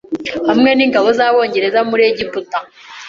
Hamwe 0.49 0.69
n’ingabo 0.73 1.07
z’Abongereza 1.17 1.79
muri 1.89 2.03
Egiputa 2.11 2.57